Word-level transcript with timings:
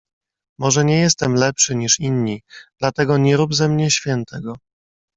"Może 0.59 0.85
nie 0.85 0.99
jestem 0.99 1.33
lepszy, 1.33 1.75
niż 1.75 1.99
inni, 1.99 2.43
dlatego 2.79 3.17
nie 3.17 3.37
rób 3.37 3.55
ze 3.55 3.69
mnie 3.69 3.91
świętego." 3.91 4.55